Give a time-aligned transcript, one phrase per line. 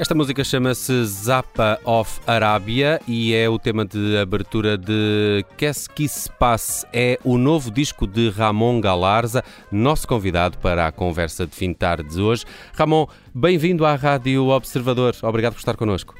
[0.00, 6.08] Esta música chama-se Zappa of Arábia e é o tema de abertura de Qu'est-ce qui
[6.08, 6.86] se passe?
[6.90, 11.74] É o novo disco de Ramon Galarza, nosso convidado para a conversa de fim de
[11.74, 12.46] tarde de hoje.
[12.72, 15.14] Ramon, bem-vindo à Rádio Observador.
[15.22, 16.14] Obrigado por estar connosco.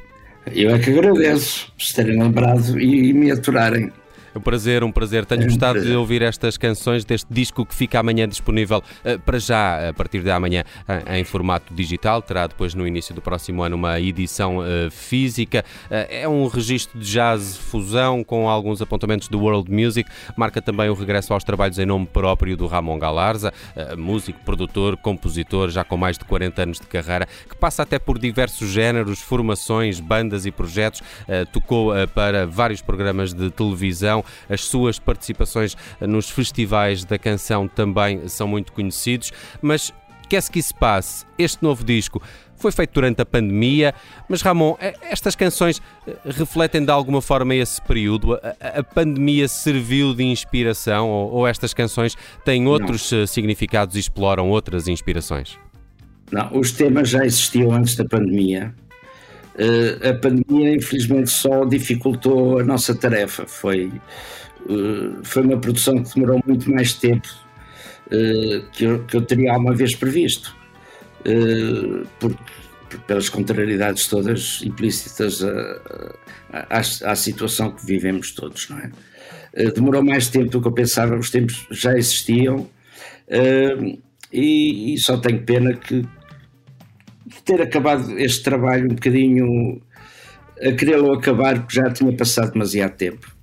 [0.52, 3.90] Eu é que agradeço por terem lembrado e me aturarem.
[4.34, 5.26] É um prazer, um prazer.
[5.26, 5.90] Tenho é um gostado prazer.
[5.90, 10.22] de ouvir estas canções deste disco que fica amanhã disponível uh, para já, a partir
[10.22, 12.22] de amanhã, uh, em formato digital.
[12.22, 15.64] Terá depois, no início do próximo ano, uma edição uh, física.
[15.90, 20.08] é um registro de jazz fusão com alguns apontamentos do world music.
[20.36, 23.52] Marca também o regresso aos trabalhos em nome próprio do Ramon Galarza,
[23.96, 28.18] músico, produtor, compositor, já com mais de 40 anos de carreira, que passa até por
[28.18, 31.02] diversos géneros, formações, bandas e projetos.
[31.52, 38.46] tocou para vários programas de televisão as suas participações nos festivais da canção também são
[38.46, 39.92] muito conhecidos, mas
[40.28, 41.26] quer-se que se passe?
[41.38, 42.22] Este novo disco
[42.60, 43.94] foi feito durante a pandemia,
[44.28, 48.38] mas Ramon, estas canções eh, refletem de alguma forma esse período?
[48.60, 53.22] A, pandemia serviu de inspiração ou, ou estas canções têm outros Não.
[53.22, 55.58] Eh, significados e exploram outras inspirações?
[56.30, 58.74] Não, os temas já existiam antes da pandemia.
[59.54, 63.46] Uh, a pandemia, infelizmente, só dificultou a nossa tarefa.
[63.46, 63.92] Foi,
[64.66, 67.28] uh, foi uma produção que demorou muito mais tempo
[68.06, 70.58] uh, que, eu, que eu teria alguma vez previsto,
[73.06, 75.44] pelas contrariedades todas implícitas
[76.50, 78.90] à, situação que vivemos todos, não é?
[79.74, 82.66] demorou mais tempo do que eu pensava, os tempos já existiam.
[84.32, 86.08] E, e, só tenho pena que,
[87.50, 89.82] ter acabado este trabalho um bocadinho
[90.62, 93.40] a querê-lo acabar porque já tinha passado demasiado tempo.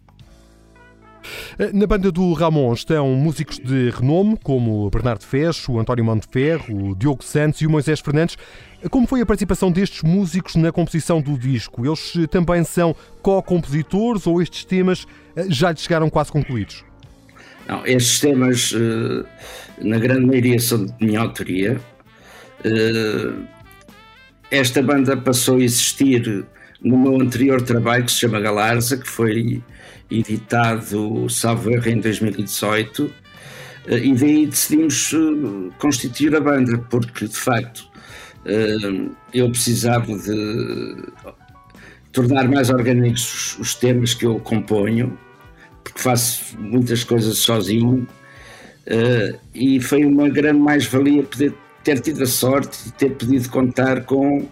[1.73, 6.95] Na banda do Ramon estão músicos de renome, como Bernardo Fecho, o António Monteferro, o
[6.95, 8.37] Diogo Santos e o Moisés Fernandes.
[8.89, 11.85] Como foi a participação destes músicos na composição do disco?
[11.85, 16.85] Eles também são co-compositores ou estes temas eh, já lhes chegaram quase concluídos?
[17.67, 19.25] Não, estes temas, eh,
[19.81, 21.81] na grande maioria, são de minha autoria.
[24.49, 26.45] Esta banda passou a existir
[26.81, 29.61] no meu anterior trabalho que se chama Galarza, que foi
[30.09, 33.11] editado, salvo erro, em 2018,
[33.87, 37.89] eh, e daí decidimos eh, constituir a banda, porque de facto
[38.45, 40.95] eh, eu precisava de
[42.13, 45.17] tornar mais orgânicos os temas que eu componho,
[45.83, 48.07] porque faço muitas coisas sozinho,
[49.53, 51.53] e foi uma grande mais-valia poder
[51.87, 54.45] ter tido a sorte de ter podido contar com,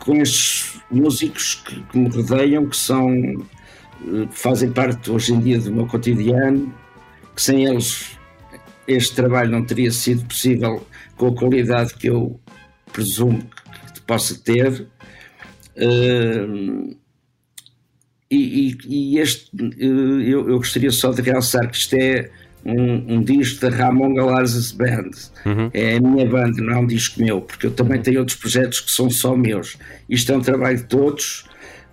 [0.00, 5.60] com estes músicos que, que me rodeiam, que são eh, fazem parte hoje em dia
[5.60, 6.74] do meu cotidiano,
[7.36, 8.18] que sem eles
[8.88, 10.84] este trabalho não teria sido possível
[11.16, 12.40] com a qualidade que eu
[12.92, 13.48] presumo
[13.94, 14.88] que possa ter.
[15.76, 16.96] Uh,
[18.28, 22.28] e, e, este, uh, eu, eu, gostaria só de realçar que isto é
[22.66, 25.10] um, um disco da Ramon Galarza's Band.
[25.44, 25.70] Uhum.
[25.72, 28.80] É a minha banda, não é um disco meu, porque eu também tenho outros projetos
[28.80, 29.76] que são só meus.
[30.08, 31.44] Isto é um trabalho de todos.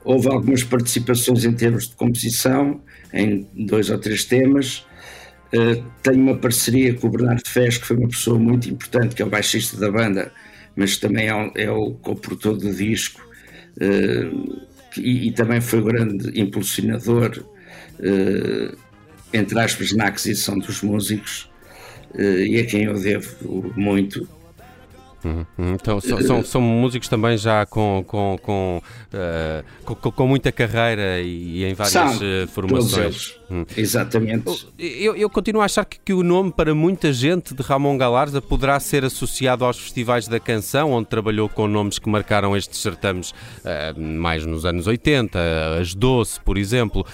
[0.04, 2.82] Houve algumas participações em termos de composição,
[3.14, 4.86] em dois ou três temas.
[5.54, 9.22] Uh, tenho uma parceria com o Bernardo Fes, que foi uma pessoa muito importante, que
[9.22, 10.32] é o baixista da banda,
[10.76, 13.22] mas também é, é o co-produtor do disco.
[13.78, 14.66] Uh,
[14.98, 17.44] e, e, também foi o grande impulsionador
[18.00, 18.78] uh,
[19.34, 21.50] entre aspas, na aquisição dos músicos
[22.16, 24.28] eh, e a quem eu devo muito.
[25.24, 25.74] Uhum, uhum.
[25.74, 28.82] Então, são, são, são, músicos também já com, com, com,
[29.14, 33.36] uh, com, com, muita carreira e, em várias são, uh, formações.
[33.50, 33.66] Hum.
[33.78, 34.68] Exatamente.
[34.78, 38.42] Eu, eu, continuo a achar que, que, o nome para muita gente de Ramon Galarza
[38.42, 43.32] poderá ser associado aos festivais da canção, onde trabalhou com nomes que marcaram estes certames
[43.32, 45.40] uh, mais nos anos 80,
[45.80, 47.06] as Doce, por exemplo.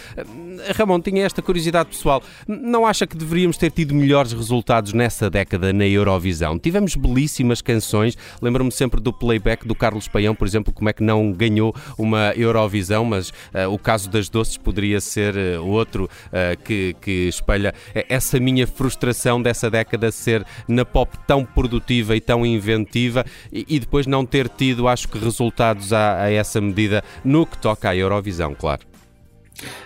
[0.76, 2.24] Ramon, tinha esta curiosidade pessoal.
[2.48, 6.58] Não acha que deveríamos ter tido melhores resultados nessa década na Eurovisão?
[6.58, 7.99] Tivemos belíssimas canções.
[8.42, 12.34] Lembro-me sempre do playback do Carlos Paião, por exemplo, como é que não ganhou uma
[12.36, 18.40] Eurovisão, mas uh, o caso das Doces poderia ser outro uh, que, que espelha essa
[18.40, 24.08] minha frustração dessa década ser na pop tão produtiva e tão inventiva e, e depois
[24.08, 28.56] não ter tido, acho que, resultados a, a essa medida no que toca à Eurovisão,
[28.56, 28.89] claro.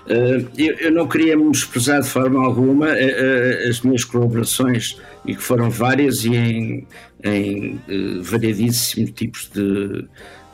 [0.05, 5.35] Uh, eu, não queria me desprezar de forma alguma uh, uh, as minhas colaborações, e
[5.35, 6.87] que foram várias e em,
[7.23, 7.79] em
[8.21, 10.05] variadíssimos tipos de,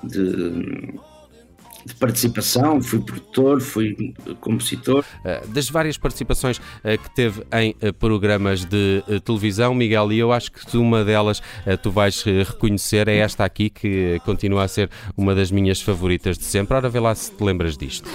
[0.04, 0.94] de,
[1.86, 5.04] de participação, fui produtor, fui compositor.
[5.26, 10.32] Eh, das várias participações eh, que teve em eh, programas de televisão, Miguel, e eu
[10.32, 11.42] acho que uma delas
[11.82, 16.44] tu vais reconhecer, é esta aqui, que continua a ser uma das minhas favoritas de
[16.44, 16.76] sempre.
[16.76, 18.10] Ora, vê lá se te lembras disto.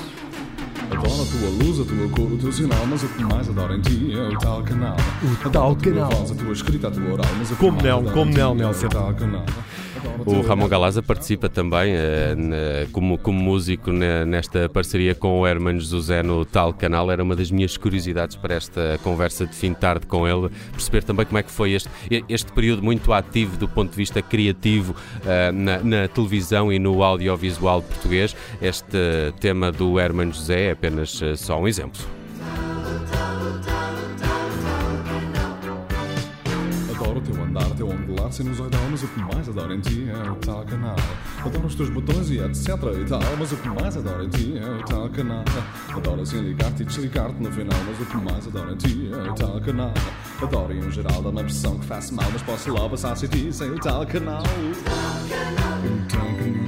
[0.90, 3.74] Adoro a tua luz, a tua cor, o teu sinal, mas o que mais adoro
[3.74, 4.96] em ti é o tal canal.
[5.22, 6.04] O tal canal.
[6.04, 8.30] A tua voz, a tua escrita, a tua oral, mas o que como não, como
[8.30, 8.84] não, Nelson.
[8.84, 9.46] É o tal canal.
[10.26, 12.56] O Ramon Galaza participa também uh, na,
[12.92, 17.10] como, como músico na, nesta parceria com o Herman José no tal canal.
[17.10, 21.02] Era uma das minhas curiosidades para esta conversa de fim de tarde com ele, perceber
[21.02, 21.88] também como é que foi este,
[22.28, 27.02] este período muito ativo do ponto de vista criativo uh, na, na, televisão e no
[27.02, 28.34] audiovisual português.
[28.62, 28.98] Este
[29.40, 32.00] tema do Herman José é apenas uh, só um exemplo.
[38.34, 40.96] Sinusoidal, mas o que mais adoro em ti é o tal canal.
[41.44, 44.58] Adoro os teus botões e etc e tal, mas o que mais adoro em ti
[44.58, 45.44] é o tal canal.
[45.94, 49.30] Adoro assim ligar-te e desligar-te no final, mas o que mais adoro em ti é
[49.30, 49.94] o tal canal.
[50.42, 53.52] Adoro em geral dar uma impressão que faz mal, mas posso lá passar sem ti
[53.52, 54.42] sem o tal canal.
[54.42, 56.63] O tal canal.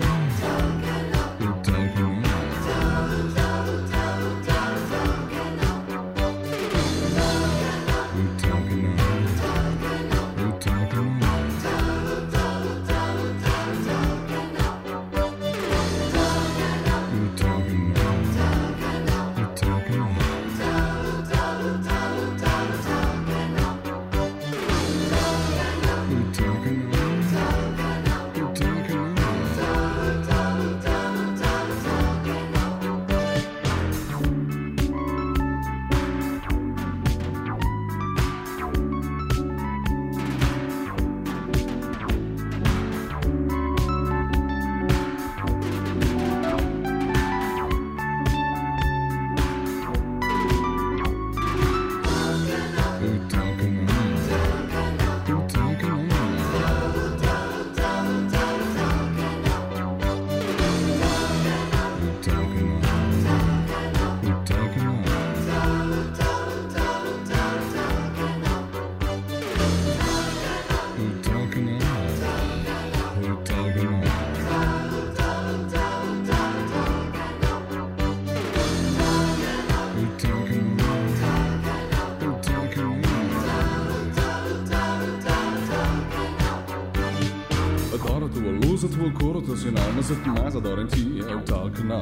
[90.09, 92.01] Mas o que mais adoro em ti é o tal canal.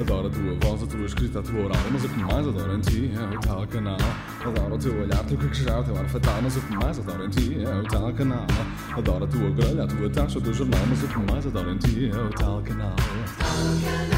[0.00, 2.74] Adoro a tua voz, a tua escrita, a tua oral, mas o que mais adoro
[2.74, 3.96] em ti é o tal canal.
[4.44, 7.24] Adoro o teu olhar, teu caquejar, o teu ar fatal, mas o que mais adoro
[7.26, 8.46] em ti é o tal canal.
[8.96, 11.70] Adoro a tua grelha, a tua taxa, o teu jornal, mas o que mais adoro
[11.70, 12.96] em ti é o tal canal.
[13.38, 14.13] Tal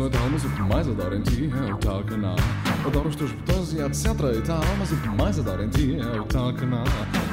[0.00, 2.36] 18 almas, o que mais adoro em ti é o tal canal.
[2.86, 5.98] Adoro os teus botões e etc e tal, mas o que mais adoro em ti
[6.00, 6.84] é o tal canal.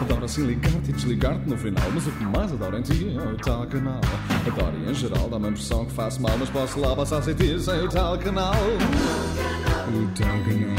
[0.01, 3.21] Adoro assim ligar-te e desligar-te no final, mas o que mais adoro em ti é
[3.21, 4.01] o tal canal.
[4.45, 7.35] Adoro e em geral dá-me a impressão que faço mal, mas posso lá passar sem
[7.35, 8.53] ti sem o tal canal.
[8.53, 10.76] O tal canal.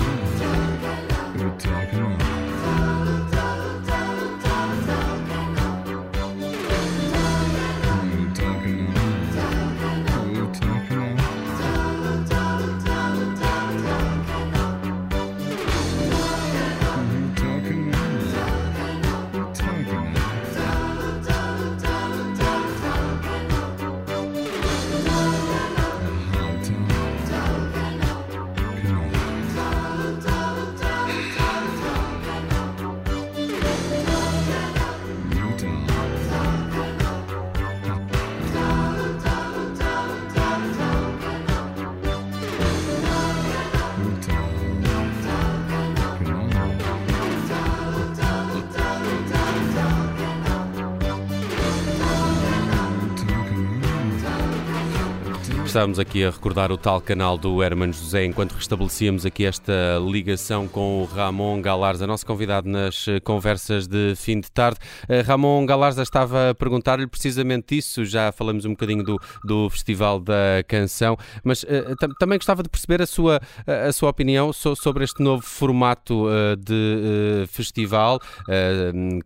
[55.69, 60.67] Estávamos aqui a recordar o tal canal do Herman José enquanto restabelecíamos aqui esta ligação
[60.67, 64.79] com o Ramon Galarza, nosso convidado nas eh, conversas de fim de tarde.
[65.03, 70.19] Uh, Ramon Galarza estava a perguntar-lhe precisamente isso, já falamos um bocadinho do, do Festival
[70.19, 75.05] da Canção, mas uh, também gostava de perceber a sua, a sua opinião so sobre
[75.05, 78.19] este novo formato uh, de festival,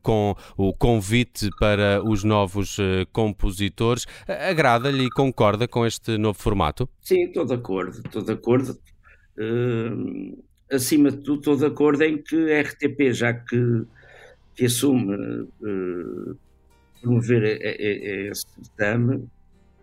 [0.02, 2.78] com o convite para os novos
[3.12, 4.06] compositores.
[4.26, 6.89] Agrada-lhe e concorda com este novo formato?
[7.01, 8.79] Sim, estou de acordo, estou de acordo.
[9.39, 13.85] Uh, acima de tudo, estou de acordo em que a RTP, já que,
[14.55, 16.39] que assume uh,
[17.01, 17.43] promover
[18.31, 19.29] esse certame,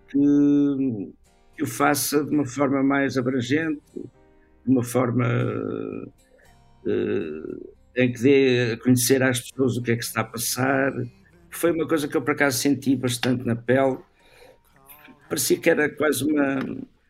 [0.08, 1.14] que,
[1.56, 5.26] que, o faça de uma forma mais abrangente, de uma forma
[6.86, 10.94] uh, em que dê a conhecer às pessoas o que é que está a passar.
[11.50, 13.98] Foi uma coisa que eu, por acaso, senti bastante na pele
[15.30, 16.60] parecia que era quase uma,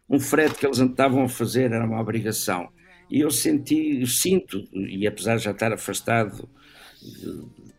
[0.10, 2.70] um frete que eles estavam a fazer, era uma obrigação.
[3.10, 6.48] E eu senti, sinto, e apesar de já estar afastado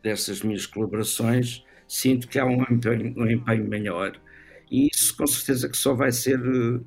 [0.03, 4.19] dessas minhas colaborações, sinto que há um empenho, um empenho maior.
[4.71, 6.81] E isso com certeza que só vai ser eh,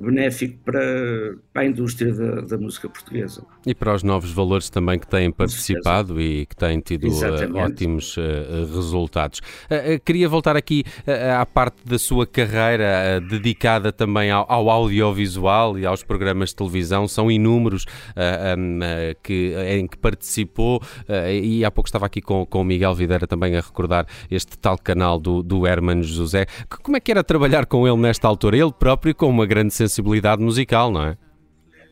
[0.00, 3.44] benéfico para, para a indústria da, da, música portuguesa.
[3.64, 8.16] E para os novos valores também que têm participado e que têm tido uh, ótimos
[8.16, 8.20] uh,
[8.74, 9.40] resultados.
[9.64, 10.84] Uh, queria voltar aqui
[11.38, 17.06] à parte da sua carreira dedicada também ao, ao, audiovisual e aos programas de televisão.
[17.06, 17.84] São inúmeros
[18.58, 18.80] um,
[19.22, 20.82] que, em que participou
[21.42, 24.78] e há pouco estava aqui com, com o Miguel Videira também a recordar este tal
[24.78, 26.46] canal do, do Herman José.
[26.82, 28.56] Como é que era trabalhar com ele nesta altura?
[28.56, 31.16] Ele próprio com uma grande sensibilidade musical, não é?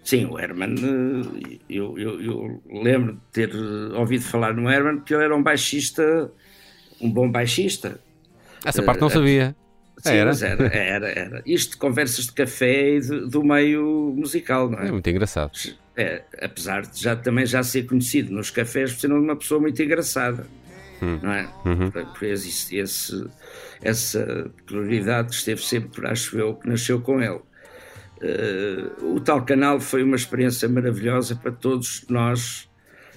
[0.05, 3.57] Sim, o Herman, eh, eu, eu, eu, lembro de ter
[3.95, 6.31] ouvido falar no Herman que ele era um baixista,
[7.01, 7.99] um bom baixista.
[8.63, 9.57] Essa parte não eh, sabia.
[9.99, 10.31] Sim, era?
[10.43, 11.43] era, era, era.
[11.47, 14.89] Isto de conversas de café e de, do meio musical, não é?
[14.89, 15.53] É muito engraçado.
[15.97, 19.83] É, apesar de já, também já ser conhecido nos cafés por ser uma pessoa muito
[19.83, 20.47] engraçada,
[21.01, 21.19] hum.
[21.23, 21.49] não é?
[21.65, 21.91] Uhum.
[21.91, 23.27] Por esse, esse,
[23.81, 27.41] essa peculiaridade que esteve sempre, acho eu, que nasceu com ele.
[28.23, 32.69] Uh, o tal canal foi uma experiência maravilhosa para todos nós,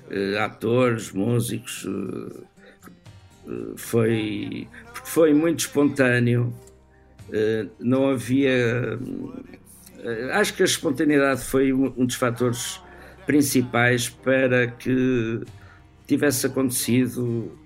[0.10, 1.86] uh, atores, músicos.
[1.86, 2.48] Uh,
[3.77, 4.68] foi,
[5.06, 6.54] foi muito espontâneo,
[7.80, 9.00] não havia.
[10.34, 12.82] acho que a espontaneidade foi um dos fatores
[13.25, 15.39] principais para que
[16.06, 17.58] tivesse acontecido.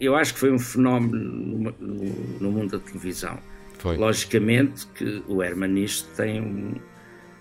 [0.00, 3.38] Eu acho que foi um fenómeno no, no, no mundo da televisão
[3.78, 3.96] foi.
[3.96, 6.74] Logicamente que o Hermanist tem um,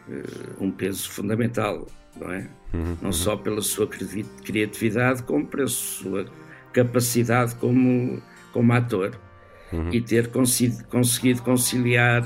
[0.09, 0.23] eh,
[0.59, 2.49] um peso fundamental, não é?
[2.73, 3.13] Uhum, não uhum.
[3.13, 6.25] só pela sua criatividade, como pela sua
[6.73, 9.19] capacidade como, como ator.
[9.71, 9.89] Uhum.
[9.91, 12.23] E ter conseguido conciliar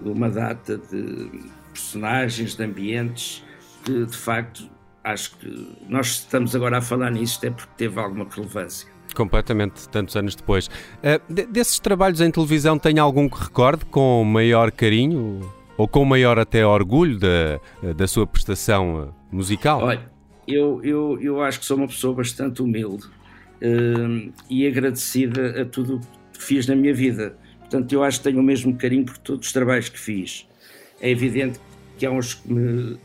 [0.00, 1.30] uma data de
[1.72, 3.44] personagens, de ambientes,
[3.84, 4.70] que de facto
[5.04, 8.88] acho que nós estamos agora a falar nisso é porque teve alguma relevância.
[9.16, 10.66] Completamente, tantos anos depois.
[10.66, 15.40] Uh, desses trabalhos em televisão, tem algum que recorde com maior carinho
[15.78, 17.58] ou com maior até orgulho da,
[17.94, 19.82] da sua prestação musical?
[19.82, 20.10] Olha,
[20.46, 26.00] eu, eu, eu acho que sou uma pessoa bastante humilde uh, e agradecida a tudo
[26.32, 27.36] que fiz na minha vida.
[27.60, 30.46] Portanto, eu acho que tenho o mesmo carinho por todos os trabalhos que fiz.
[31.00, 31.58] É evidente
[31.98, 32.98] que há uns que me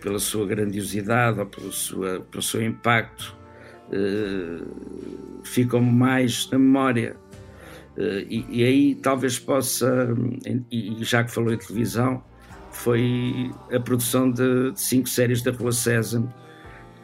[0.00, 3.34] pela sua grandiosidade ou pela sua, pelo seu impacto
[3.88, 7.16] uh, ficam mais na memória.
[7.96, 10.08] Uh, e, e, aí talvez possa,
[10.70, 12.22] e, e, já que falou em televisão,
[12.70, 16.32] foi a produção de, de cinco séries da Rua Sésamo,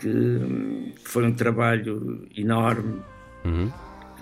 [0.01, 3.03] que, foi um trabalho enorme,
[3.45, 3.71] uhum.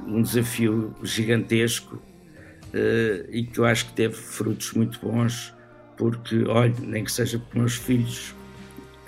[0.07, 5.55] um desafio gigantesco uh, e que eu acho que teve frutos muito bons,
[5.97, 8.35] porque, olha, nem que seja porque meus filhos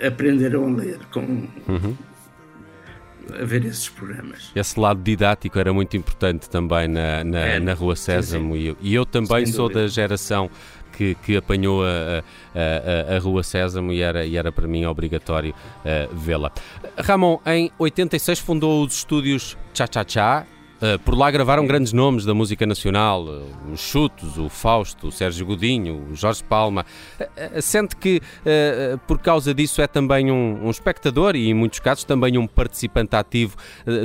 [0.01, 1.21] aprenderam a ler com,
[1.67, 2.08] uhum
[3.31, 4.51] a ver esses programas.
[4.55, 8.93] Esse lado didático era muito importante também na, na, é, na Rua Sésamo e, e,
[8.93, 9.81] eu também Sem sou dúvida.
[9.81, 10.49] da geração
[10.93, 15.53] que, que apanhou a, a, a, Rua Sésamo e era, e era para mim obrigatório
[15.53, 16.51] uh, vê-la.
[16.97, 20.45] Ramon, em 86 fundou os estúdios Cha Cha Cha
[21.03, 25.45] por lá gravaram grandes nomes da música nacional, uh, os Chutos, o Fausto, o Sérgio
[25.45, 26.85] Godinho, o Jorge Palma.
[27.19, 28.21] Uh, sente que,
[29.07, 33.15] por causa disso, é também um, um, espectador e, em muitos casos, também um participante
[33.15, 33.55] ativo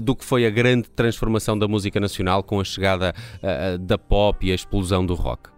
[0.03, 3.15] do que foi a grande transformação da música nacional com a chegada
[3.81, 5.51] da pop e a explosão do rock?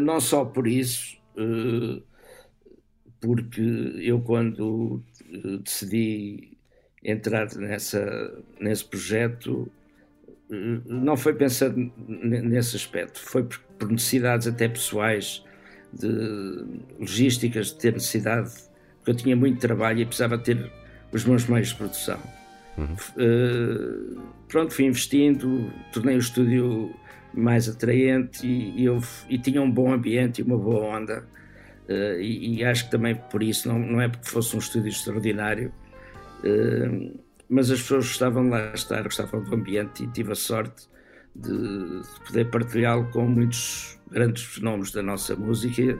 [0.00, 1.16] não só por isso,
[3.20, 3.60] porque
[4.00, 5.02] eu, quando
[5.62, 6.52] decidi
[7.04, 9.70] entrar nessa, nesse projeto,
[10.86, 13.44] não foi pensando nesse aspecto, foi
[13.78, 15.42] por necessidades até pessoais,
[15.92, 16.08] de
[16.98, 18.50] logísticas, de ter necessidade,
[18.98, 20.70] porque eu tinha muito trabalho e precisava ter
[21.12, 22.18] os meus meios de produção.
[22.78, 22.94] Uhum.
[23.16, 26.94] Uh, pronto, fui investindo, tornei o estúdio
[27.34, 31.24] mais atraente e, e, eu, e tinha um bom ambiente e uma boa onda.
[31.88, 34.88] Uh, e, e, acho que também por isso, não, não é porque fosse um estúdio
[34.88, 35.72] extraordinário,
[36.44, 37.20] uh,
[37.52, 40.88] mas as pessoas gostavam de lá estar, gostavam do ambiente e tive a sorte
[41.36, 45.98] de, de poder partilhá-lo com muitos grandes nomes da nossa música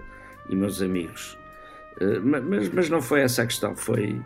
[0.49, 1.39] e meus amigos.
[2.01, 4.19] Uh, mas, mas não foi essa a questão, foi,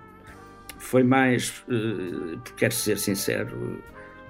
[0.79, 3.83] foi mais, porque quero ser sincero,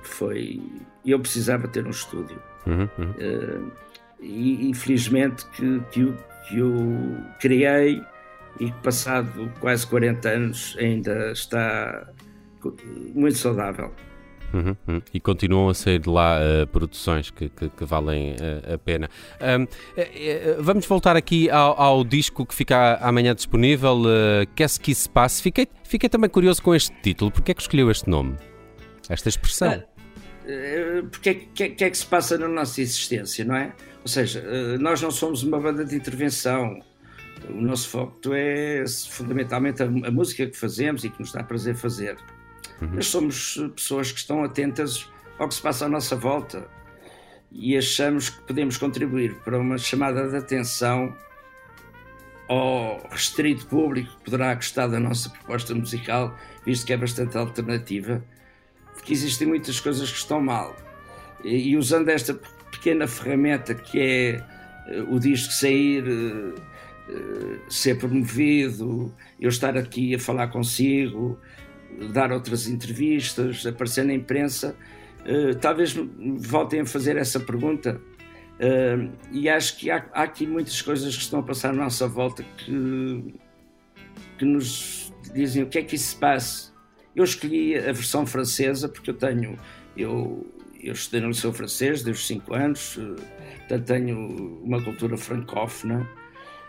[0.02, 0.62] foi.
[1.04, 2.42] Eu precisava ter um estúdio.
[2.66, 3.70] Uhum, uhum.
[4.20, 6.16] e, felizmente que, que, eu,
[6.48, 8.02] que eu criei
[8.58, 12.10] e que passado quase 40 anos ainda está
[13.14, 13.92] muito saudável.
[14.52, 15.02] Uhum, uhum.
[15.12, 19.08] E continuam a sair de lá uh, produções que, que, que valem uh, a pena.
[19.40, 24.94] Um, uh, vamos voltar aqui ao, ao, disco que fica amanhã disponível, uh, Qu'est-ce qui
[24.94, 25.42] se passe?
[25.42, 27.30] Fiquei, fiquei também curioso com este título.
[27.30, 28.37] Porquê é que escolheu este nome?
[29.08, 29.82] Esta expressão?
[31.11, 33.73] Porque é que, que é que se passa na nossa existência, não é?
[34.02, 34.44] Ou seja,
[34.78, 36.78] nós não somos uma banda de intervenção.
[37.50, 41.75] O nosso foco é fundamentalmente a, a música que fazemos e que nos dá prazer
[41.75, 42.16] fazer
[42.80, 42.90] Uhum.
[42.95, 46.68] Mas somos pessoas que estão atentas ao que se passa à nossa volta
[47.50, 51.14] e achamos que podemos contribuir para uma chamada de atenção
[52.49, 58.23] ao restrito público que poderá gostar da nossa proposta musical, visto que é bastante alternativa,
[58.95, 60.76] porque existem muitas coisas que estão mal.
[61.42, 62.35] E, e usando esta
[62.71, 64.45] pequena ferramenta que é
[64.88, 66.54] uh, o disco sair, uh,
[67.68, 71.38] ser promovido, eu estar aqui a falar consigo,
[72.12, 74.76] dar outras entrevistas, aparecer na imprensa,
[75.24, 75.94] uh, talvez
[76.38, 78.00] voltem a fazer essa pergunta.
[78.59, 82.09] Uh, e acho que há, há, aqui muitas coisas que estão a passar à nossa
[82.09, 83.35] volta que,
[84.38, 86.72] que nos dizem o que é que isso se passa.
[87.14, 89.59] Eu escolhi a versão francesa porque eu tenho,
[89.96, 90.46] eu,
[90.82, 93.16] eu estudei no Liceu Francês desde os 5 anos, uh,
[93.59, 96.09] portanto tenho uma cultura francófona.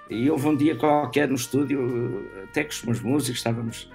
[0.09, 3.89] E houve um dia qualquer no estúdio, até com os meus músicos, estávamos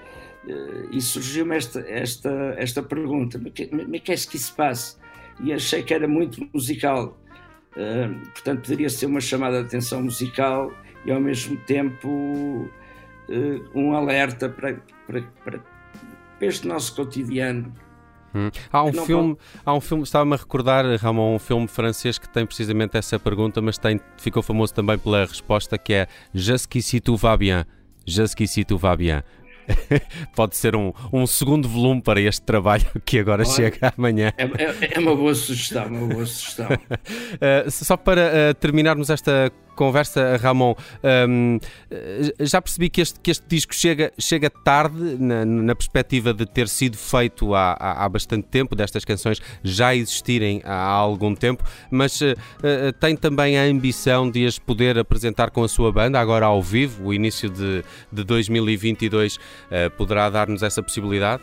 [0.90, 4.98] e surgiu-me esta, esta, esta pergunta: mas que, que é que se passa?
[5.40, 7.18] E achei que era muito musical.
[7.76, 10.70] Uh, portanto, poderia ser uma chamada de atenção musical
[11.06, 12.70] e ao mesmo tempo uh,
[13.74, 15.60] um alerta para, para, para,
[16.40, 17.72] este nosso cotidiano.
[18.34, 18.50] Hum.
[18.70, 19.60] Há um filme, pode...
[19.64, 23.60] há um filme, estava-me a recordar, Ramon, um filme francês que tem precisamente essa pergunta,
[23.60, 27.64] mas tem, ficou famoso também pela resposta que é Jusqu'ici tout va bien.
[28.06, 29.22] Jusqu'ici tout va bien.
[30.34, 34.32] Pode ser um, um segundo volume para este trabalho que agora Olha, chega amanhã.
[34.36, 36.68] É, é, é, uma boa sugestão, uma boa sugestão.
[36.70, 40.74] uh, só para uh, terminarmos esta conversa, Ramon,
[41.28, 41.58] um,
[42.40, 46.68] já percebi que este, que este disco chega, chega tarde na, na perspectiva de ter
[46.68, 52.34] sido feito há, há, bastante tempo, destas canções já existirem há algum tempo, mas uh,
[53.00, 57.08] tem também a ambição de as poder apresentar com a sua banda, agora ao vivo,
[57.08, 59.40] o início de, de 2022 uh,
[59.96, 61.42] poderá dar-nos essa possibilidade?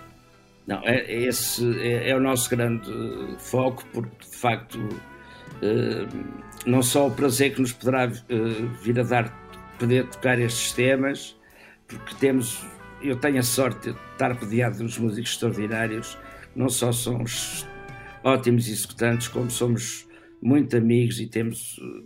[0.69, 2.91] Não, é, esse é, é, o nosso grande
[3.39, 4.77] foco, porque de facto.
[6.65, 11.37] Não só o prazer que nos poderá uh, vir a dar poder tocar estes temas,
[11.87, 12.65] porque temos,
[13.01, 16.17] eu tenho a sorte de estar rodeado de uns músicos extraordinários,
[16.55, 17.65] não só somos
[18.23, 20.05] ótimos executantes, como somos
[20.41, 22.05] muito amigos e temos uh,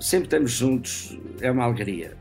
[0.00, 2.16] sempre estamos juntos, é uma alegria.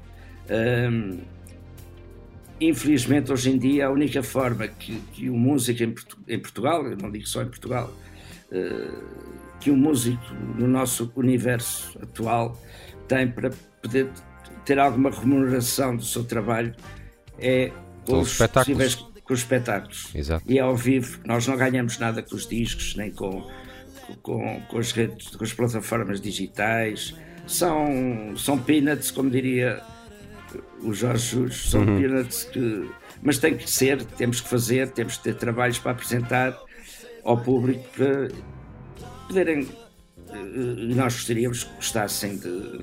[2.62, 5.95] Infelizmente, hoje em dia, a única forma que, que o músico em,
[6.28, 7.91] em, Portugal, eu não digo só em Portugal,
[8.52, 12.60] uh, que um músico no nosso universo atual
[13.08, 14.10] tem para poder
[14.65, 16.76] ter alguma remuneração do seu trabalho
[17.38, 17.71] é
[18.06, 18.95] com, os, espetáculos.
[18.95, 20.15] com os espetáculos.
[20.15, 20.43] Exato.
[20.47, 23.47] E é ao vivo, nós não ganhamos nada com os discos, nem com,
[24.21, 27.15] com, com as redes, com as plataformas digitais.
[27.47, 29.82] São, são peanuts, como diria
[30.82, 32.00] o Jorge Júlio, são uhum.
[32.00, 32.89] peanuts que.
[33.21, 36.58] Mas tem que ser, temos que fazer, temos que ter trabalhos para apresentar
[37.24, 38.30] ao público para
[39.32, 39.67] poderem.
[40.30, 42.82] Eh, nós gostaríamos que gostassem de,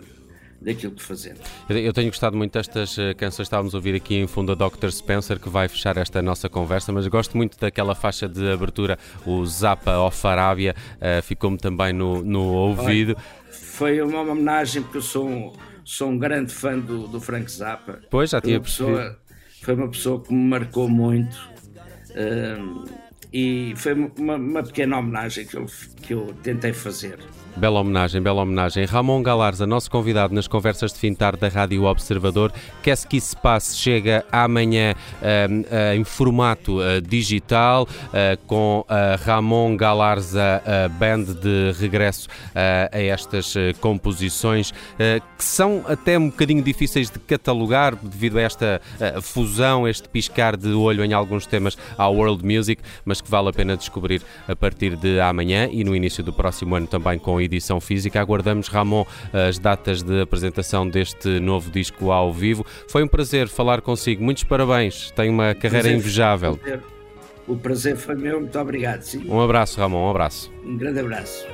[0.60, 1.40] daquilo que fazemos.
[1.68, 4.90] Eu tenho gostado muito destas eh, canções, estávamos a ouvir aqui em fundo a Dr.
[4.90, 9.44] Spencer, que vai fechar esta nossa conversa, mas gosto muito daquela faixa de abertura, o
[9.46, 13.16] Zapa of Arábia, uh, ficou-me também no, no ouvido.
[13.50, 15.52] Foi uma homenagem, porque eu sou um,
[15.84, 18.00] sou um grande fã do, do Frank Zappa.
[18.10, 19.18] Pois, já tinha pessoa,
[19.62, 21.36] Foi uma pessoa que me marcou muito.
[23.32, 25.66] E foi uma, uma pequena homenagem que eu,
[26.02, 27.18] que eu tentei fazer.
[27.56, 28.84] Bela homenagem, bela homenagem.
[28.84, 32.52] Ramon Galarza, nosso convidado nas conversas de fim de tarde da Rádio Observador.
[32.84, 37.88] Quer-se que isso passe, chega amanhã uh, em formato uh, digital,
[38.46, 38.84] com
[39.24, 40.62] Ramon Galarza
[40.98, 44.72] Band de regresso a estas composições,
[45.36, 48.80] que são até um bocadinho difíceis de catalogar devido a esta
[49.20, 53.52] fusão, este piscar de olho em alguns temas à world music, mas que vale a
[53.52, 57.80] pena descobrir a partir de amanhã e no início do próximo ano também com edição
[57.80, 58.20] física.
[58.20, 62.64] Aguardamos, Ramon, as datas de apresentação deste novo disco ao vivo.
[62.88, 64.22] Foi um prazer falar consigo.
[64.22, 65.10] Muitos parabéns.
[65.12, 66.56] Tem uma carreira prazer, invejável.
[66.56, 66.82] Prazer.
[67.46, 68.40] O prazer foi meu.
[68.40, 69.02] Muito obrigado.
[69.02, 69.24] Sim.
[69.26, 70.06] Um abraço, Ramon.
[70.06, 70.52] Um abraço.
[70.64, 71.46] Um grande abraço.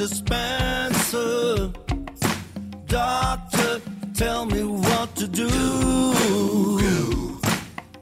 [0.00, 0.14] Dr.
[0.14, 1.72] Spencer.
[2.86, 3.82] Doctor,
[4.14, 5.50] tell me what to do.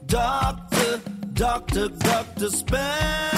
[0.06, 1.00] Doctor,
[1.34, 3.37] Doctor, Doctor Spencer.